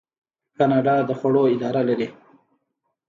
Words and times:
کاناډا 0.57 0.95
د 1.07 1.11
خوړو 1.19 1.43
اداره 1.55 1.81
لري. 1.89 2.07